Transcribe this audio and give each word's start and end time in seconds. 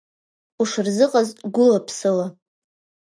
Ушырзыҟаз 0.61 1.29
гәыла-ԥсыла. 1.53 2.27